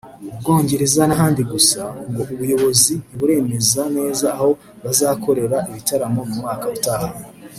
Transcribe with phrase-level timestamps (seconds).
[0.31, 4.49] u Bwongereza n’ahandi gusa ngo ubuyobozi ntiburemeza neza aho
[4.83, 7.09] bazakorera ibitaramo mu mwaka utaha